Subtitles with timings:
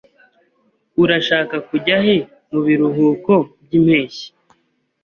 [1.03, 2.15] Urashaka kujya he
[2.51, 4.27] mubiruhuko byimpeshyi?